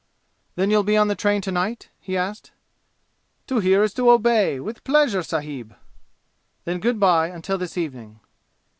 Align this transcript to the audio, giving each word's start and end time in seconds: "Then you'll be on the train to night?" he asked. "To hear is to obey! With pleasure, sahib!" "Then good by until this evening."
"Then 0.55 0.71
you'll 0.71 0.81
be 0.81 0.97
on 0.97 1.09
the 1.09 1.15
train 1.15 1.41
to 1.43 1.51
night?" 1.51 1.89
he 1.99 2.17
asked. 2.17 2.49
"To 3.45 3.59
hear 3.59 3.83
is 3.83 3.93
to 3.93 4.09
obey! 4.09 4.59
With 4.59 4.83
pleasure, 4.83 5.21
sahib!" 5.21 5.75
"Then 6.65 6.79
good 6.79 6.99
by 6.99 7.27
until 7.27 7.59
this 7.59 7.77
evening." 7.77 8.19